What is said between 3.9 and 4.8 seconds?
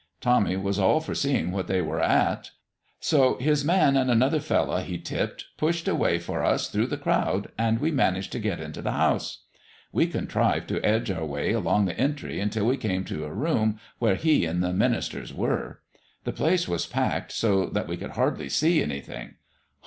and another fellow